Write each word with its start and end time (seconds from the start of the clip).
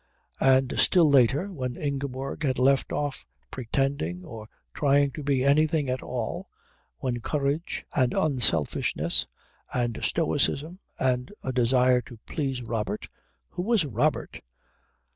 And 0.39 0.79
still 0.79 1.07
later, 1.07 1.51
when 1.53 1.75
Ingeborg 1.77 2.41
had 2.41 2.57
left 2.57 2.91
off 2.91 3.27
pretending 3.51 4.25
or 4.25 4.49
trying 4.73 5.11
to 5.11 5.21
be 5.21 5.43
anything 5.43 5.89
at 5.91 6.01
all, 6.01 6.49
when 6.97 7.19
courage 7.21 7.85
and 7.95 8.11
unselfishness 8.15 9.27
and 9.71 9.99
stoicism 10.03 10.79
and 10.97 11.31
a 11.43 11.51
desire 11.53 12.01
to 12.01 12.17
please 12.25 12.63
Robert 12.63 13.09
who 13.49 13.61
was 13.61 13.85
Robert? 13.85 14.41